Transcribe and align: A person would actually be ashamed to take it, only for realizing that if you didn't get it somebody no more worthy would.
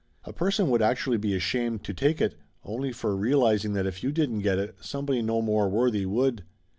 A 0.23 0.33
person 0.33 0.71
would 0.71 0.81
actually 0.81 1.19
be 1.19 1.35
ashamed 1.35 1.83
to 1.83 1.93
take 1.93 2.19
it, 2.21 2.33
only 2.65 2.91
for 2.91 3.15
realizing 3.15 3.73
that 3.73 3.85
if 3.85 4.03
you 4.03 4.11
didn't 4.11 4.39
get 4.39 4.57
it 4.57 4.75
somebody 4.83 5.21
no 5.21 5.43
more 5.43 5.69
worthy 5.69 6.07
would. 6.07 6.43